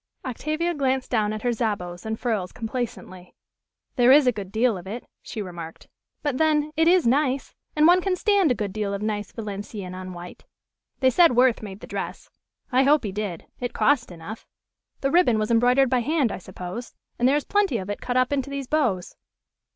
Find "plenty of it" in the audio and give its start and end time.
17.43-18.01